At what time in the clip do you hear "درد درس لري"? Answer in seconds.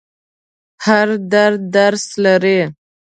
1.33-2.59